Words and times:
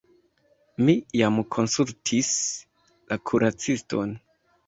Mi 0.85 0.95
jam 1.19 1.35
konsultis 1.57 2.31
la 3.13 3.21
kuraciston. 3.33 4.17